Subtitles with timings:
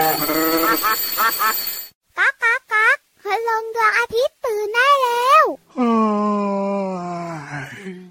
[0.00, 5.44] ก๊ากก๊ากก๊ากคืลงดวงอาทิตย์ตื่นได้แล้ว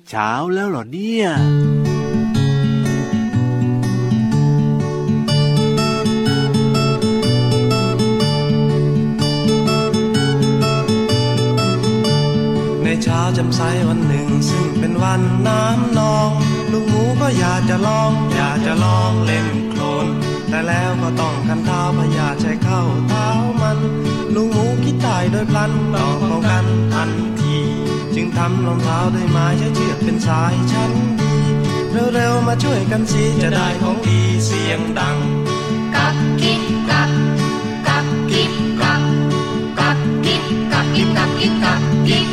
[0.09, 1.25] เช้าแล้วเหรอเนี่ย
[12.83, 16.29] ในเช้าจำใสวันหนึ่ง ซึ่งเป็นวันน้ำนอง
[16.71, 19.68] ลูกหมูก็อยากจะลอง อยากจะลองเล่นโคลน
[20.69, 23.27] แล้วก็ต้องกันเท้าพยาใช้เข้าเท้า
[23.61, 23.77] มัน
[24.35, 27.57] ลูกหมูคิดได้โดยพลันต้องป้องกันทันที
[28.15, 31.33] จึงทำรองเท้าด้วยไม้ใช้เชือกเป็นสายชั้นดี
[32.13, 35.17] เร็วๆมาช่วยกันสิจะได้ของดีเสียงดัง
[35.95, 37.09] กับกิ๊บกับ
[37.87, 39.01] กับกิ๊บกับ
[39.79, 42.27] กับกิ๊บกับกิ๊บกับกิ๊บกับกิ๊ก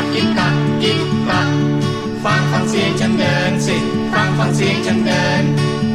[0.00, 3.76] กับกิ๊บกับกิ๊บกับกิ๊บกับฟังฟังเสียงฉันเดินสิ
[4.12, 5.42] ฟังฟังเสียงฉันเดิน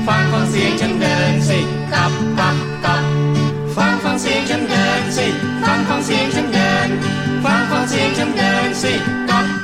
[0.07, 1.59] ฟังฟังเสียงฉันเดินสิ
[1.93, 3.03] กับกับกับ
[3.75, 5.27] ฟังฟังเสียงฉันเดินสิ
[5.65, 6.89] ฟังฟังเสียงฉันเดิน
[7.43, 8.93] ฟังฟังเสียงฉันเดินสิ
[9.29, 9.54] กับกับกับ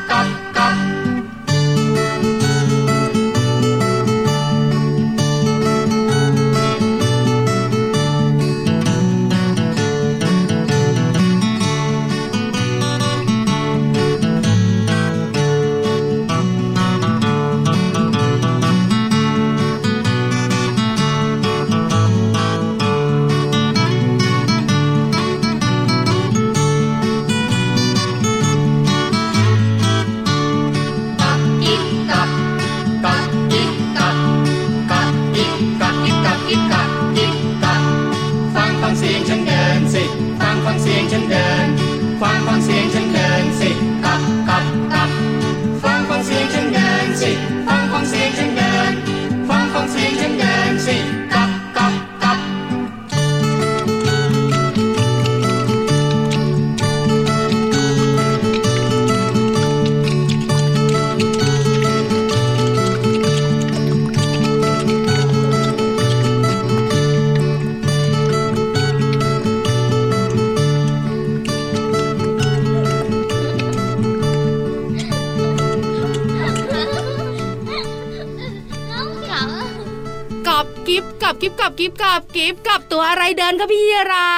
[83.07, 84.29] อะไรเดินคะพี่ยีรา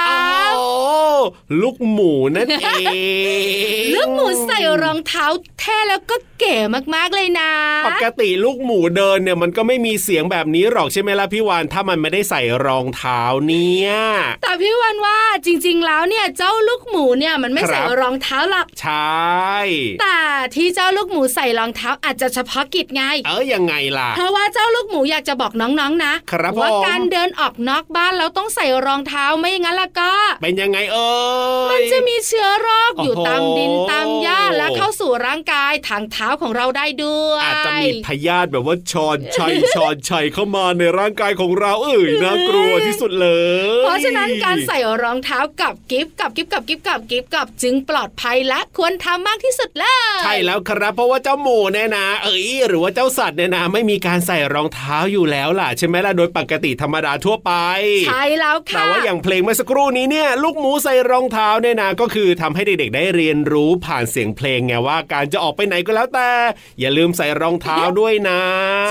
[0.51, 0.53] ฟ
[1.61, 2.67] ลูกหมูนั่นเอ
[3.81, 5.25] งลูกหมูใส่รองเท้า
[5.59, 6.55] แท้แล้วก็เก๋
[6.95, 7.51] มากๆเลยนะ
[7.87, 13.91] ปกติลูกหมูเดินเนี่ยมันก็ไม่มีเสียงแบบนี้หรอกใช่ไหมล่ะพี่วานถ้ามันไม่ได้ใส่รองเท้าเนี่ย
[14.43, 19.57] แต่พี่วันว่าจริง ๆ แล้วเนี่ยเจ้าลูกหมูเนี่ยมันไม่ครับใส่รองเท้าหรอกใช่
[20.01, 20.19] แต่
[20.55, 31.12] ที่เจ้าลูกหมูใส่รองเท้าอาจจะเฉพาะกิจไงเออยังไงล่ะ เพราะว่าเจ้าลูกหมูอยากจะบอกน้องๆนะครับว่าผมการเดินออกนอกบ้านแล้วต้องใส่รองเท้าไม่อย่างนั้นละก็ เป็นยังไงเอ่ย
[31.71, 43.27] มันจะมีเชื้อโรคอยู่โอ้โหตามดินตามหญ้าและเข้าสู่ร่างกายทางเท้าของเราได้ด้วย อาจจะมีพยาธิแบบว่าชอนชัยชอนชัยเข้ามาในร่างกายของเราเอ้ยน่ากลัวที่สุดเล
[43.79, 49.85] ย เพราะฉะนั้นการใส่รองเท้ากับกิฟต์กับกิฟต์กับกิฟต์กับกิฟต์กับจึงปลอดภัยและควรทำมากที่สุดเล
[50.17, 57.51] ยใช่แล้วครับเพราะว่าเจ้าหมูเนี่ยนะ เอ้ยหรือว่าเจ้าสัตว์เนี่ยนะไม่มีการใส่รองเท้าอยู่แล้วล่ะใช่ไหมล่ะโดยปกติธรรมดาทั่วไป
[58.07, 66.29] ใช่แล้วค่ะแต่ว่าอย่างเพลงเมื่อสักครู่นี้เนี่ยลูกหมูใส่รองเท้าเนี่ยนะก็คือทำให้เด็กๆได้เรียนรู้ผ่านเสียงเพลงไงว่า การจะออกไปไหนก็แล้วแต่
[66.79, 68.39] อย่าลืมใส่รองเท้าด้วยนะ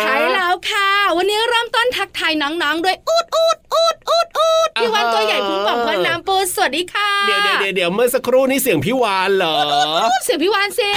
[0.01, 9.59] ใช่แล้วค่ะ วันนี้เริ่มต้นทักทายน้องๆด้วยอูดอูดอูดอุดอุดพี่วันตัวใหญ่พุงป่องพอน้ำปูสวัสดีค่ะเดี๋ยวเดี๋ยวเดี๋ยวเมื่อสักครู่นี้เสียงพี่วานเหรอ
[10.25, 10.91] เสียงพี่วานสิ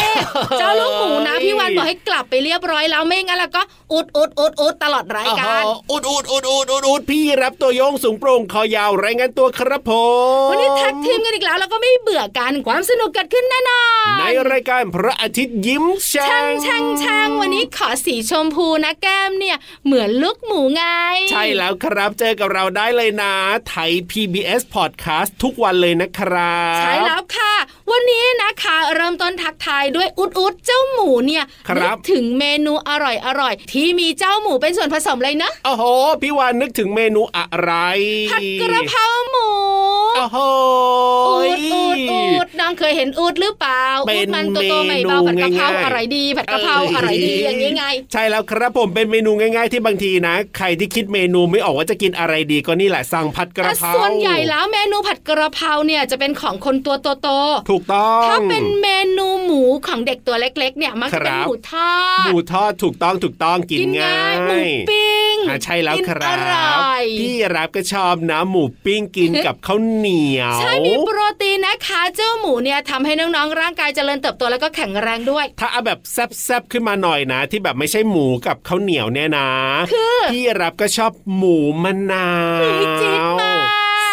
[0.59, 3.61] เจ้าลูกหมูนะพี่วานบอกให้กลับไปเรียบร้อยแล้วไม่งั้นแล้วก็
[3.93, 9.91] อุดอุดอุดอุดตลอดรายการอ๋ออุดอุดอุดอุดอุดอุดพี่รับตัวโยงสูงโปร่งคอยาวรายงานตัวครับผ
[10.45, 13.81] มวันนี้แท็กทีมกันอีกแล้วแล้วก็ไม่เบื่อกันความสนุกเกิดขึ้นแน่นอ
[14.13, 20.83] นในรายการพระอาทิตย์ยิ้มแฉ่ช่างงช่างช่างวันนี้ขอสีชมพูนะแก้มเนี่ย เหมือนลูกหมูไง
[21.31, 23.33] ใช่แล้วครับเจอกับเราได้เลยนะ
[23.69, 27.53] ไทย PBS Podcast ทุกวันเลยนะครับ ใช่แล้วค่ะ
[27.91, 35.83] วันนี้นะคะ เริ่มต้นทักทายด้วยอุดอุดเจ้าหมูเนี่ยครับนึกถึงเมนูอร่อยอร่อยที่มีเจ้าหมูเป็นส่วนผสมเลยนะโอ้โห
[36.21, 37.71] พี่วานนึกถึงเมนูอะไร
[38.31, 39.47] ผัดกระเพราหมู
[40.15, 40.37] โอ้โห
[41.27, 58.87] อูดอูดอูดน้องเคยเห็นอูดหรือเปล่าเป็อูนดมันโตๆไม่เบาผัดกะเพราเมนูง่ายๆอะไรดีผัดกะเพราอะไรดีอย่างนี้ไง ใช่แล้วครับผมเป็นเมนูง่าย ๆ ที่บางทีนะ ใครที่คิดเมนูไม่ออกว่าจะกินอะไรดีก็นี่แหละสั่งผัดกแต่ระเพราส่วนใหญ่แล้วเมนูผัดกระเพราเนี่ยจะเป็นของคนตัวโตๆถูกต้องถ้าเป็นเม
[59.17, 64.59] นูหมูของเด็กตัวเล็ก ๆ เนี่ยมักจะเป็นครับหมูทอดหมูทอดถูกต้องถูกต้องกินกินง่าง่ายยหมู
[64.89, 79.49] ปิ้งอ่าใช่แล้วกินครัอบร่อยพี่รับก็ชอบนะหมูปิ้งกินกับข้าวเหนียว ใช่มีโปรตีนนะคะ เจ้าหมูเนี่ยทำให้น้องๆร่างกายเจริญเติบโตแล้วก็แข็งแรงด้วย ถ้าเอาแบบแซบๆขึ้นมาหน่อยนะ ที่แบบไม่ใช่หมูกับข้าวเหนียวเนี่ยนะ
[79.93, 82.29] คือพี่รับก็ชอบหมูมะนา
[82.59, 83.54] วอุ๊ยจี๊ดมาก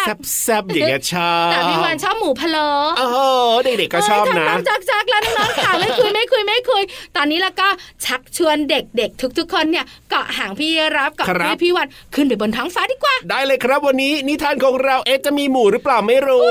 [0.05, 2.69] แซบๆอย่างเงี้ยชอบแต่พี่วันชอบหมูพะโล้
[2.99, 3.19] โอ้โห
[3.65, 6.83] เด็กๆก็ชอบนะเยทำจักจักๆแล้วน้องๆค่ะไม่คุยไม่คุยไม่คุย
[7.17, 7.69] ตอนนี้แล้วก็
[8.05, 16.49] ชักชวนเด็กๆ ทุกๆ คนเนี่ยเกาะหางพี่รับกับครับพี่พี่วันขึ้นไปบนท้องฟ้าดีกว่า ได้เลยครับวันนี้นิทานของเราเอ๊ะจะมีหมูหรือเปล่าไม่รู้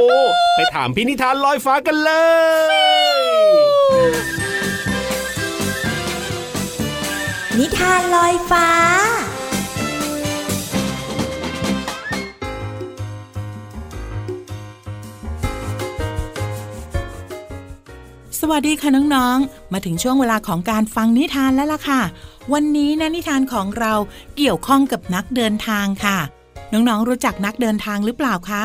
[0.55, 2.11] ไปถามพี่นิทานลอยฟ้ากันเล
[2.73, 2.77] ย
[7.59, 8.67] นิทานลอยฟ้า
[18.43, 22.01] สวัสดีค่ะน้องๆ มาถึงช่วงเวลาของการฟังนิทานแล้วล่ะค่ะ
[22.53, 23.93] วันนี้นะนิทานของเรา
[24.37, 26.17] เกี่ยวข้องกับนักเดินทางค่ะ
[26.73, 28.63] น้องๆ รู้จักนักเดินทางหรือเปล่าคะ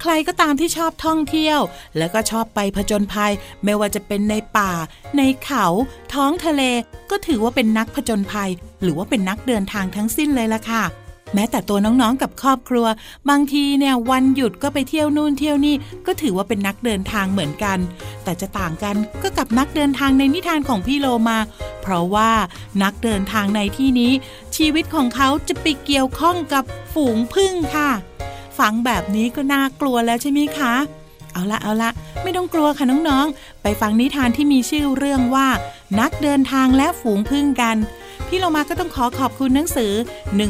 [0.00, 1.60] ใครก็ตามที่ชอบท่องเที่ยว
[1.96, 3.32] แล้วก็ชอบไปผจญภัย
[3.64, 4.72] ไม่ว่าจะเป็นในป่า
[5.16, 5.66] ในเขา
[6.14, 6.62] ท้องทะเล
[7.10, 8.50] ก็ถือว่าเป็นนักผจญภัย
[8.82, 10.84] หรือว่าเป็นนักเดินทางทั้งสิ้นเลยล่ะค่ะ
[11.34, 12.86] แม้แต่ตัวน้องๆกับครอบครัว
[13.30, 15.74] บางทีเนี่ยวันหยุดก็ไปเที่ยวนู่นเที่ยวนี่
[16.06, 17.78] ก็ถือว่าเป็นนักเดินทางเหมือนกัน
[18.24, 21.38] แต่จะต่างกันก็กับนักเดินทางในนิทานของพี่โลมา
[21.82, 22.30] เพราะว่า
[22.82, 24.12] นักเดินทางในที่นี้
[24.56, 26.64] ชีวิตของเขาจะไปเกี่ยวข้องกับ
[26.94, 27.90] ฝูงพึ่งค่ะ
[28.58, 30.74] ฟังแบบนี้ก็น่ากลัวแล้วใช่ไหมคะ
[31.32, 31.90] เอาละเอาละ
[32.22, 35.48] ไม่ต้องกลัวค่ะน้องๆ ไปฟังนิทานที่มีชื่อเรื่องว่า
[36.00, 37.76] นักเดินทางและฝูงพึ่งกัน
[38.28, 39.92] พี่เรามาก็ต้องขอขอบคุณหนังสือ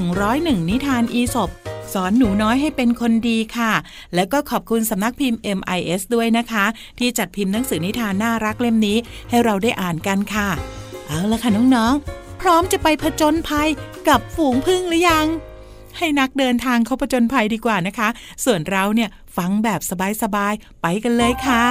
[0.07, 1.51] 101 นิทานอีสบ
[1.93, 3.73] สอนหนูน้อยให้เป็นคนดีค่ะ
[4.15, 6.65] แล้วก็ขอบคุณสำนักพิมพ์ MIS ด้วยนะคะ
[6.99, 8.97] ที่จัดพิมพ์หนังสือนิทานน่ารักเล่มนี้
[9.31, 10.49] ให้เราได้อ่านกันค่ะ
[11.07, 13.69] เอาละค่ะน้องๆ พร้อมจะไปผจญภัย
[14.09, 15.27] กับฝูงพึ่งหรือยัง
[15.99, 18.09] ให้นักเดินทางเขาผจญภัยดีกว่านะคะ
[18.45, 19.81] ส่วนเราเนี่ยฟังแบบ
[20.23, 21.67] สบายๆ ไปกันเลยค่ะ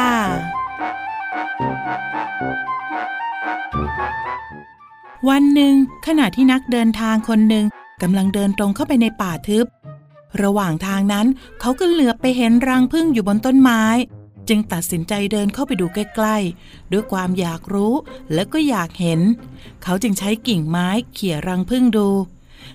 [5.30, 5.75] วันหนึ่ง
[6.07, 7.66] ขณะที่นักเดินทางคนหนึ่ง
[8.01, 9.66] กำลังเดินตรงเข้าไปในป่าทึบ
[10.44, 11.27] ระหว่างทางนั้น
[11.60, 13.83] เขาก็เหลือบไปเห็นรังผึ้งอยู่บนต้นไม้
[14.48, 17.94] จึงตัดสินใจเดินเข้าไปดูใกล้ๆ ด้วยความอยากรู้
[18.33, 19.19] และก็อยากเห็น
[19.83, 22.10] เขาจึงใช้กิ่งไม้เขี่ยรังผึ้งดู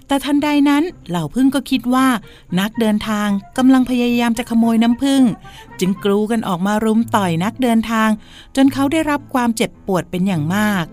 [0.06, 2.06] แต่ทันใดนั้นเหล่าผึ้งก็คิดว่า
[2.61, 5.23] นักเดินทางกำลังพยายามจะขโมยน้ำผึ้ง
[5.81, 8.08] จึงกรูกันออกมารุมต่อยนักเดินทาง
[8.56, 10.87] จนเขาได้รับความเจ็บปวดเป็นอย่างมาก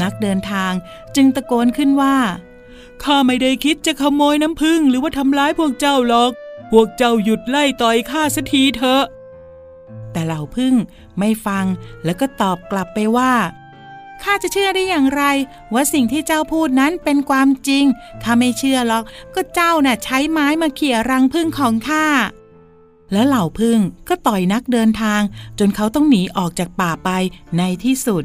[0.00, 0.72] นักเดินทาง
[1.16, 2.16] จึงตะโกนขึ้นว่า
[3.02, 6.32] ข้าไม่ได้คิดจะขโมยน้ำผึ้งหรือว่าทำร้ายพวกเจ้าหรอก
[6.70, 9.04] พวกเจ้าหยุดไล่ต่อยข้าสักทีเถอะ
[10.12, 10.74] แต่เหล่าพึ่ง
[11.18, 11.64] ไม่ฟัง
[12.04, 13.32] แล้วก็ตอบกลับไปว่า
[14.22, 15.22] ข้าจะเชื่อได้อย่างไร
[15.74, 17.84] ว่าสิ่งที่เจ้าพูดนั้นเป็นความจริง
[18.22, 22.06] ข้าไม่เชื่อหรอก ก็เจ้าน่ะใช้ไม้มาเขี่ยรังผึ้งของข้า
[23.12, 25.20] แล้วเหล่าพึ่งก็ต่อยนักเดินทาง
[25.58, 27.10] จนเขาต้องหนีออกจากป่าไป
[27.58, 28.24] ในที่สุด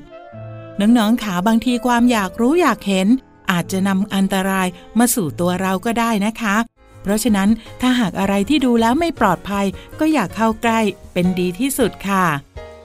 [0.81, 3.07] น้องๆขาบางทีความอยากรู้อยากเห็น
[3.51, 4.67] อาจจะนำอันตราย
[4.99, 6.55] มาสู่ตัวเราก็ได้นะคะ
[7.01, 7.49] เพราะฉะนั้น
[7.81, 9.65] ถ้าหากอะไรที่ดูแล้วไม่ปลอดภัย
[9.99, 10.79] ก็อย่าเข้าใกล้
[11.13, 12.25] เป็นดีที่สุดค่ะ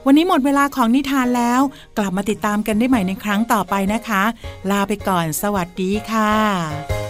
[0.05, 1.61] วันนี้หมดเวลาของนิทานแล้ว
[1.97, 4.23] กลับมาติดตามกันได้ใหม่ในครั้งต่อไปนะคะ
[4.69, 7.02] ลาไปก่อนสวัสดีค่ะ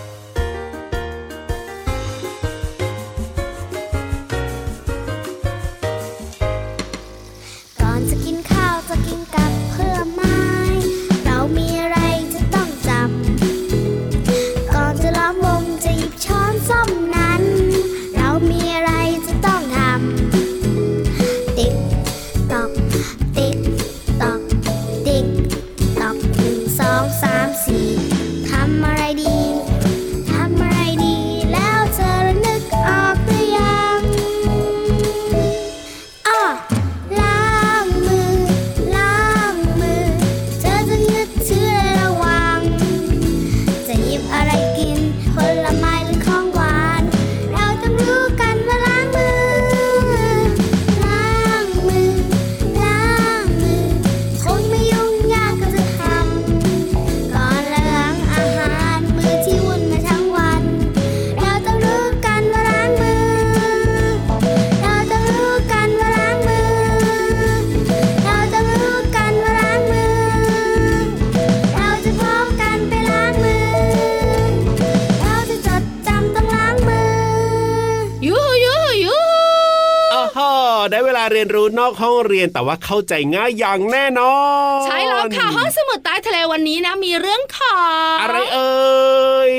[81.76, 84.36] นรู้นอกห้องเรียนแต่ว่าเข้าใจง่ายอย่างแน่นอ
[84.80, 87.78] น ใช่แล้วค่ะห้องสมุดใต้ทะเลวันนี้นะ มีเรื่องขอ
[88.14, 89.54] ง อะไรเอ่ย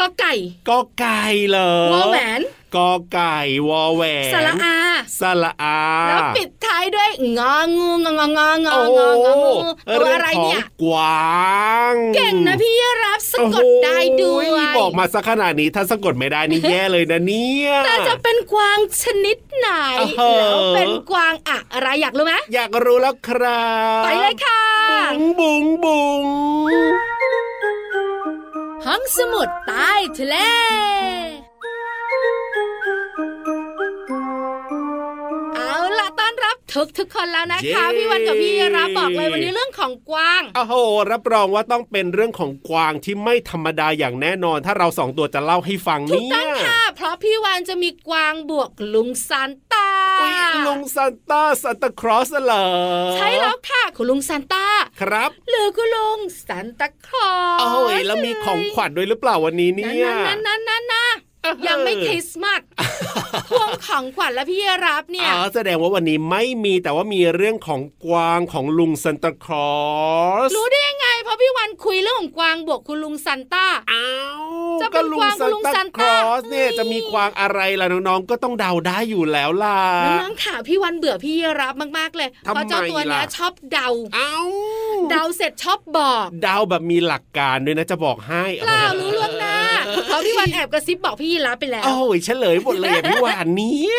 [0.00, 0.34] ก็ไก่
[0.68, 2.40] ก็ไก่เหรอวอแหวน
[2.76, 3.36] กอไก่
[3.68, 4.76] วอแหวนสระอา
[5.20, 5.78] สระอา
[6.08, 9.54] แล้วปิดท้ายด้วยงองูงองงองงอโอ้งโหงองู
[9.96, 21.32] ตัวเรื่องอะไรของเนี่ยกวางเก่งนะพี่รับสะกดได้ด้วยโอ้โหบอกมาสักขนาดนี้ถ้าสะกดไม่ได้นี่แย่เลยนะเนี่ยแต่จะเป็นกวางชนิดไหนโอ้โหแล้วเป็นกวาง
[21.72, 23.64] อะไรอยากรู้ไหมอยากรู้แล้วครั
[24.00, 24.60] บไปเลยค่ะ
[25.00, 26.22] บุ๋งบุ๋งบุ๋ง
[28.86, 30.36] ห้องสมุดใต้ทะเล
[36.74, 40.74] ทุกทุกๆคนแล้วนะคะ พี่วันกับพี่รับบอกเลยวันนี้เรื่องของกวางโอ้โห
[41.10, 49.88] รับรองว่าต้องเป็นเรื่องของกวางที่ไม่ธรรมดาอย่างแน่นอน ถ้าเราสองตัวจะเล่าให้ฟังถูกเนี่ต้องยค่ะ เพราะพี่วันจะมีกวางบวกลุงซานตา
[50.20, 50.34] อุ๊ย
[50.66, 52.66] ลุงซานต้าซานตาครอสเหรอ
[53.14, 54.66] ใช่แล้วค่ะคุณลุงซานตา
[55.00, 61.16] ครับหรือคุณลุงซานตาคลอสโอ้ยแล้วมีของขวัญด้วยหรือเปล่าวันนี้เนี่ยนั่นนั่นนั่นนั่น
[61.68, 62.60] ยังไม่คริสต์มาส
[63.50, 69.74] พวงของขวัญและพี่รับเนี่ยอ๋อแสดงว่าวันนี้ไม่มีแต่ว่ามีเรื่องของกวางของลุงซานตาครอ
[70.46, 74.08] สรู้ได้ยังไง เพราะพี่วันคุยเรื่องของกวางบวกคุณลุงซันต้าอ้า
[74.40, 74.44] ว
[74.82, 79.80] จะเป็ก็นลุกงวางซานลุงตาซานครต้าอสเนี่ยอืมจะมีกวางอะไรล่ะน้องๆก็ต้องเดาได้อยู่แล้วล่ะ
[80.22, 84.34] น้องๆค่ะพี่วันเบื่อพี่รับมากๆเลยทำไมเพราะเจ้าตัวเนี้ยล่ะชอบเดาเอ้า
[85.10, 89.43] เดาเสร็จชอบบอก เดาแบบมีหลักการด้วยนะจะบอกให้เปล่ารู้ล่วงหน้า
[90.06, 93.98] เพราะพี่วันแอบกระซิบบอกพี่ยีรับไปแล้วโอ้ยเฉลยหมดเลยอะพี่วานเนี่ย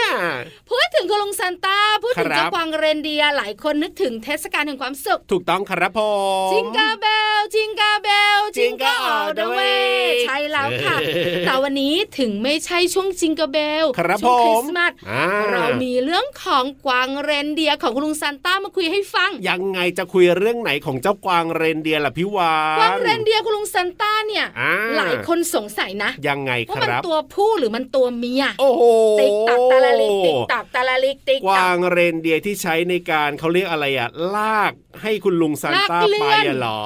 [0.69, 5.99] พูดถึงคุณลุงซันต้าพูดถึงครับเจ้ากวางเรนเดียร์หลายคนนึกถึงเทศกาลแห่งความสุข ถูกต้องครับผ
[6.47, 7.05] มจิงกาเบ
[7.37, 28.83] ลจิงกาเบลจิงกา Jingle ออ all เด the เว way ใช่แล้วค่ะเออแต่วันนี้ถึงไม่ใช่ช่วงจิงกาเบลครับช่วงคริผมสต์มาสอ่าเรามีเรื่องของกวางเรนเดียร์ของคุณลุงซันต้ามาคุยให้ฟัง ยังไงจะคุยเรื่องไหนของเจ้ากวางเรนเดียร์ล่ะพี่วานกวางเรนเดียร์คุณลุงซันต้าเนี่ยอ่าหลายคนสงสัยนะ ยังไงคว่ามันรับตัวผู้หรือมันตัวเมีย โอ้โห
[29.19, 34.73] ติ๊กตักตะละลิกติ๊กตักตะละลิกติ๊กกวาตักงเรนเดียร์ที่ใช้ในการเขาเรียกอะไรอะลาก
[35.05, 36.83] ให้คุณลุงซานต้าลากเลื่ไปอนอะเหรอ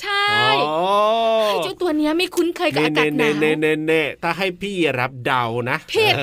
[0.00, 0.26] ใช่
[0.66, 0.76] อ๋อ
[1.64, 6.22] เจ้าตัวเนี้ยไม่คุ้นเคยกับเน่อากาศหเน่นาวเน่เน่เน่ถ้าให้พี่รับเดานะผิดเอ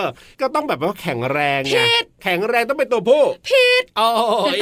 [0.00, 0.02] อ
[0.40, 4.08] ก็ต้องแบบว่าแข็งแรงไงผิดแข็งแรงต้องเป็นตัวผู้ผิดโอ้
[4.56, 4.58] ย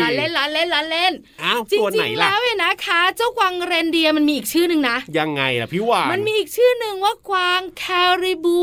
[0.00, 7.84] ล้อเล่นล้อเล่นล้อเล่นอ้าวจริตัวไหนงๆล่ะแล้วเนี่ยนะคะ เจ้ากวางเรนเดียร์มันมีอีกชื่อหนึ่งนะ ยังไงล่ะพี่วานมันมีอีกชื่อหนึ่งว่ากวางแค
[8.22, 8.60] ริบู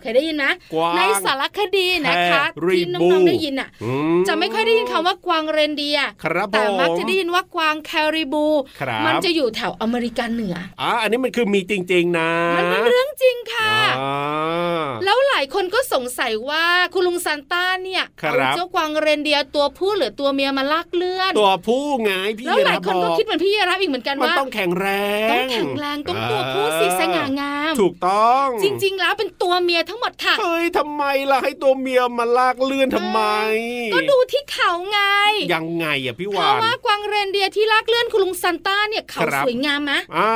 [0.00, 3.90] เคยได้ยินไหมกวางในสารคดีนะคะแคริที่บูน้องๆได้ยินอะอื
[4.28, 8.46] จะไม่ค่อยได้ยินคำว่ากวางเรนเดียร์ครับผมแต่มักจะได้ยินว่ากวางแคริบู
[8.80, 24.88] ครับมันจะอยู่แถวอเมริกาเหนืออ๋ออันนี้มันคือมีจริง ๆ นะ มันเป็นเรื่องจริงค่ะอ่าแล้วหลายคนก็สงสัยว่าคุณลุงซานต้าเนี่ยครับเอาเจ้ากวางเรนเดียร์ตัวผู้หรือตัวเมียมาลากเลื่อน ตัวผู้ไงพี่แล้วหลายคนก็บอคิดเหมือนพี่รับอีกเหมือนกันมันว่าต้องแข็งแร
[25.26, 33.20] งต้องแข็งแรงต้องตัวผู้สีสง่างาม ถูกต้อง จริง ๆ แล้วเป็นตัวเมียทั้งหมดค่ะเฮ้ยทำไมล่ะให้ตัวเมียมาลากเลื่อนทำไม
[33.94, 35.00] ก็ดูที่เขาไง
[35.52, 40.32] ยังไงอะพี่เพวาราะนว่ากวางเรนเดียร์ที่ลากเลื่อนคุณลุงซันต้าเนี่ยเขาครับสวยงามไหมอ่า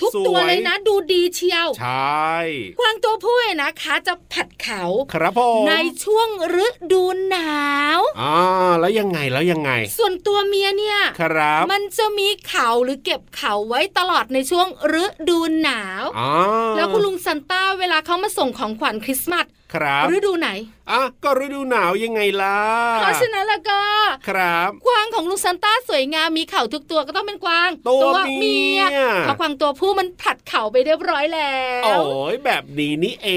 [0.00, 2.34] ทุกสตัวเลยนะดูดีเชียว ใช่
[2.78, 4.82] กวางตัวผู้เนี่ยนะคะจะผัดเขา
[5.12, 5.72] ครับผมใน
[6.04, 6.28] ช่วง
[6.64, 7.64] ฤดูหนา
[7.98, 8.34] วอ่า
[8.80, 14.66] แล้วยังไงแล้วยังไง ส่วนตัวเมียเนี่ยครับมันจะมีเขาหรือเก็บเขาไว้ตลอดในช่วง
[15.02, 16.30] ฤดูหนาวอ่า
[16.76, 19.46] แล้วคุณลุงซันต้าเวลาเขามาส่งของขวัญคริสต์มาส
[19.76, 20.50] ครับฤดูไหน
[20.90, 22.60] อะก็ฤดูหนาวยังไงล่ะ
[23.00, 23.80] เพราะฉะนั้นแล้วก็
[24.28, 28.80] ครับกวางของลุงซันต้าสวยงามมีเขาทุกตัวก็ต้องเป็นกวาง ตัวเมีย
[29.20, 33.30] เพราะกวางตัวผู้มันผลัดเขาไปเรียบร้อยแล้โอ้วยแบบนี้นี่เอ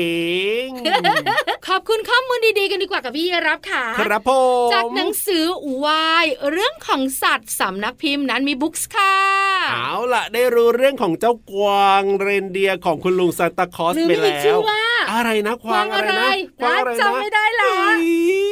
[0.66, 0.68] ง
[1.68, 4.32] ขอบคุณข้อมูลดีๆกันดีกว่ากับพี่รับค่ะ ครับผ
[4.68, 5.46] มจากหนังสือ
[5.84, 9.16] วายเรื่องของสัตว์สำนักพิมพ์นั้นมีบุ๊กส์ค่ะ
[9.72, 16.30] เอาล่ะได้รู้เรื่องของเจ้ากวางเรนเดียร์ของคุณลุงซานตาคลอสหรือไปมีอีกแล้ชื่อวว่า อะไรนะกวางอะไรนะ
[16.62, 18.06] กวางอะไรนะจำไม่ได้ละเฮ้ย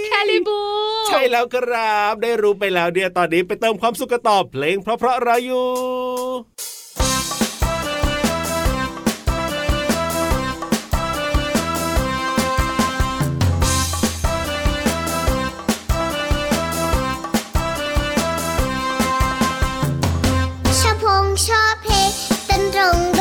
[0.07, 0.59] แคลิบู
[1.07, 5.67] ใช่แล้วครับ ได้รู้ไปแล้วเดียวตอนนี้ไปเติมความสุขกันต่อเพลงเพราะๆเราอยู่
[20.79, 22.11] ชอบพงชอบเพลง
[22.49, 23.16] ดนตรง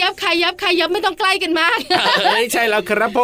[0.00, 0.08] ยั
[0.86, 1.78] บไม่ต้องใกล้กันมาก
[2.24, 3.20] เอ้ยใช่แล้วครับผ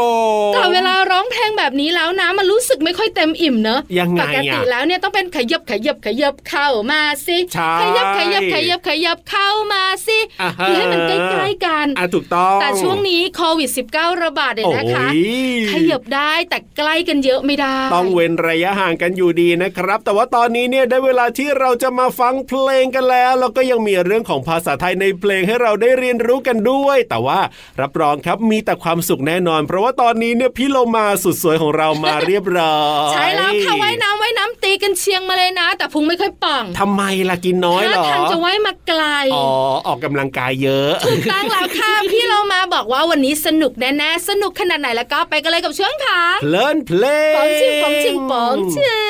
[0.50, 27.40] มแต่เวลาร้องเพลงแบบนี้แล้วนะมันรู้สึกไม่ค่อยเต็มอิ่มเนอะยังไงปอะกติแล้วเนี่ยต้องเป็นขยับขยับขยับเข้ามาสิใช่ขยับขยับขยับขยับเข้ามาสิอ่าฮะคือให้มันใกล้ๆกันอะถูกต้องแต่ช่วงนี้โควิด -19 ระบาดเนี่ยนะคะโอ้ยขยับได้แต่ใกล้กันเยอะไม่ได้ ต้องเว้นระยะห่างกันอยู่ดีนะครับ แต่ว่าตอนนี้เนี่ยได้เวลาที่เราจะมาฟังเพลงกันแล้ว แล้วก็ยังมีเรื่องของภาษาไทยในเพลงให้เราได้เรียนรู้กันด้วย แต่ว่า
[27.80, 39.02] รับรองครับมีแต่ความสุขแน่นอน เพราะว่าตอนนี้เนี่ยพี่โลมาสุดสวยของเรามาเรียบร้อยใช่แล้วค่ะว่ายน้ำว่ายน้ำตีกันเชียงมาเลยนะ แต่พุงไม่ค่อยป่องทำไมล่ะกินน้อยเหรอท่าทางจะว่ายมาไกล
[39.34, 39.48] อ๋อ
[39.86, 49.00] ออกกำลังกายเยอะถูกต้องแล้วค่ะพี่เรามาบอกว่าวันนี้สนุกแน่ๆสนุกขนาดไหนแล้วก็ไปกันเลยกับช่วงค่ะเพลินเพลงปองชิงปองชิงปองชิ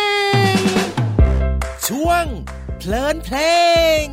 [0.54, 0.56] ง
[1.88, 2.24] ช่วง
[2.78, 3.36] เพลินเพล
[4.04, 4.06] ง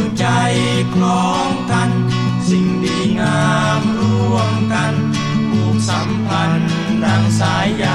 [0.00, 0.26] งใจ
[0.94, 1.90] คล้องกัน
[2.48, 4.92] สิ่งดีงามร่วมกัน
[5.50, 6.72] ผูกสัมพันธ์
[7.04, 7.86] ดังสายใย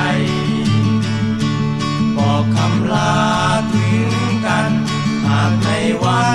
[2.17, 3.15] บอกคำลา
[3.73, 4.11] ถึง
[4.45, 4.71] กัน
[5.25, 5.69] หากใน
[6.03, 6.25] วั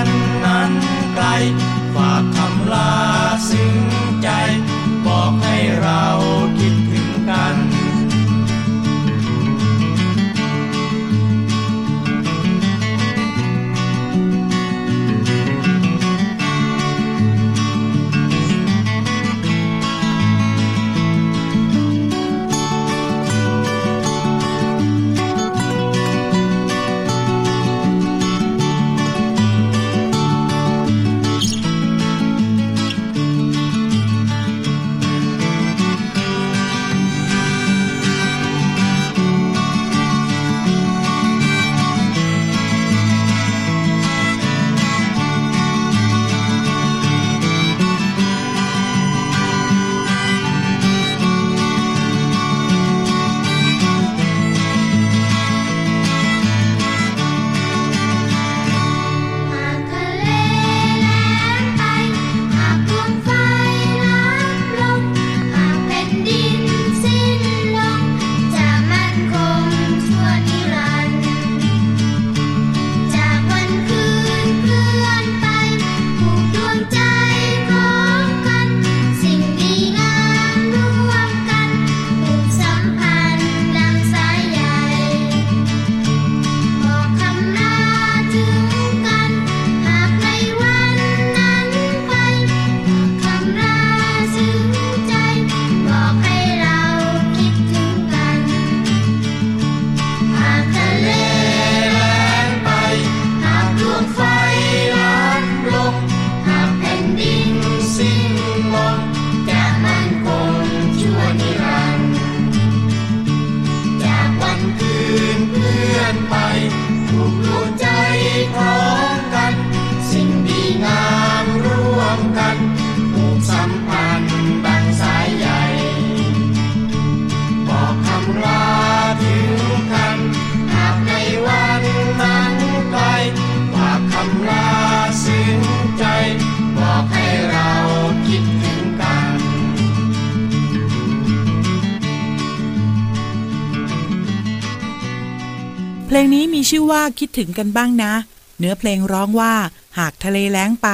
[146.11, 148.13] เพลงนี้มีชื่อว่าคิดถึงกันบ้างนะ
[148.59, 149.53] เนื้อเพลงร้องว่า
[149.97, 150.89] หากทะเลแล้งไป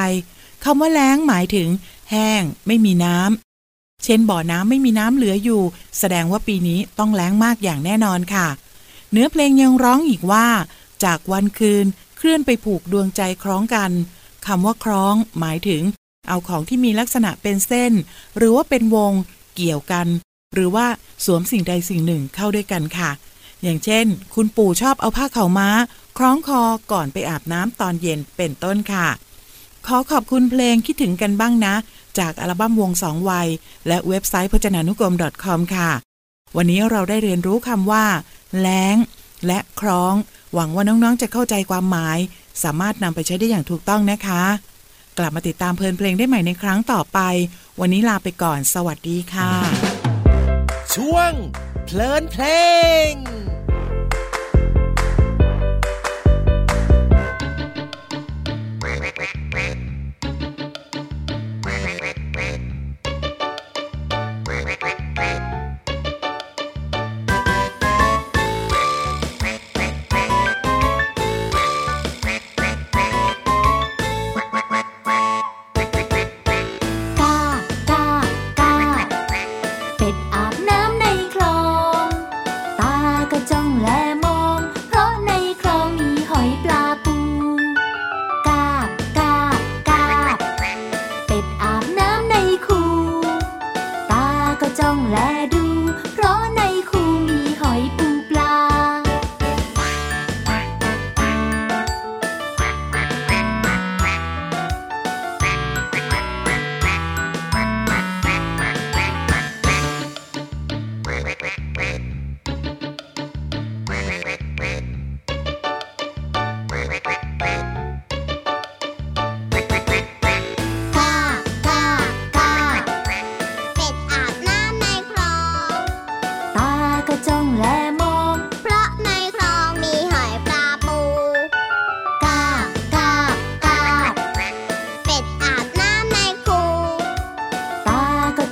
[0.64, 1.70] คำว่าแล้งหมายถึง
[2.12, 5.62] แห้ง ไม่มีน้ำเช่นบ่อน้ำไม่มีน้ำเหลืออยู่
[6.00, 8.48] แสดงว่าปีนี้ต้องแล้งมากอย่างแน่นอนค่ะ
[9.12, 10.48] เนื้อเพลงยังร้องอีกว่า
[11.04, 11.86] จากวันคืน
[12.18, 13.92] เคลื่อนไปผูกดวงใจคล้องกัน
[14.48, 15.84] คำว่าคล้อง หมายถึง
[16.28, 17.94] เอาของที่มีลักษณะเป็นเส้น
[18.38, 19.14] หรือว่าเป็นวง
[19.56, 20.08] เกี่ยวกัน
[20.54, 20.86] หรือว่า
[21.26, 23.12] สวมสิ่งใดสิ่งหนึ่งเข้าด้วยกันค่ะ
[23.64, 25.70] อย่างเช่น คุณปู่ชอบเอาผ้าเขาม้า
[26.18, 29.08] คล้องคอก่อนไปอาบน้ำตอนเย็นเป็นต้นค่ะ
[29.88, 31.74] ขอขอบคุณเพลงคิดถึงกันบ้างนะ
[32.20, 33.48] จากอัลบั้มวงสองวัย
[33.88, 35.92] และเว็บไซต์พจนานุกรม .com ค่ะ
[36.58, 38.06] วันนี้เราได้เรียนรู้คำว่า
[38.60, 38.96] แล้ง
[39.48, 40.14] และคล้อง
[40.54, 42.18] หวังว่าน้องๆจะเข้าใจความหมาย
[42.64, 44.44] สามารถนำไปใช้ได้อย่างถูกต้องนะคะ
[45.18, 47.20] กลับมาติดตามเพลินเพลงได้ใหม่ในครั้งต่อไป
[47.80, 49.52] วันนี้ลาไปก่อน สวัสดีค่ะ
[50.96, 51.32] ช่วง
[51.86, 52.44] เพลินเพล
[53.10, 53.47] ง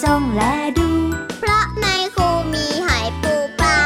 [0.05, 0.43] จ้องแล
[0.79, 0.89] ดู
[1.39, 3.79] เพราะในคูมีหอยปูปลา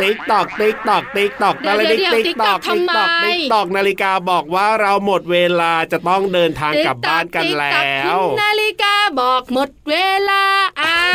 [0.00, 9.94] ติ๊กตอกติ๊กตอกติ๊กตอกเดี๋ยวอะไรเดี๋ยวติ๊กตอก TikTok ติ๊กตอกทำไม ติ๊กตอกนาฬิกาบอกว่าเราหมดเวลาจะต้องเดินทางกลับบ้านกันแล้วติ๊กต๊อกคุณนาฬิกาบอกหมดเว
[10.28, 10.71] ลาอ้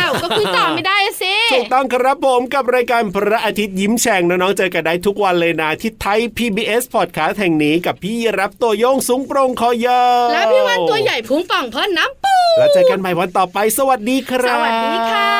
[0.07, 15.31] าวก็คุยต่อไม่ได้สิถูกต้องครับผมกับรายการพระอาทิตย์ยิ้มแฉ่งน้องๆเจอกันได้ทุกวันเลยนะที่ Thai PBS Podcast แห่งนี้กับพี่รับตัวโยงสูงโปรงคอยาวแล้วพี่วันตัวใหญ่พุงป่องพ่นน้ำปูแล้วเจอกันใหม่วันต่อไปสวัสดีคสรับวัสดีค่ะ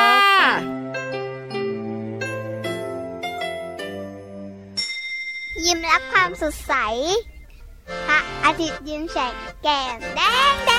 [5.64, 6.74] ยิ้มรับความสดใส
[8.06, 10.20] พระอาทิตย์ยิ้มแฉกแก้มแด
[10.52, 10.72] งแด